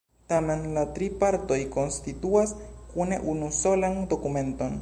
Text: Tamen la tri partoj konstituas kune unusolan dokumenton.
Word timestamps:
Tamen 0.31 0.63
la 0.77 0.85
tri 0.95 1.09
partoj 1.23 1.59
konstituas 1.77 2.57
kune 2.95 3.23
unusolan 3.35 4.05
dokumenton. 4.17 4.79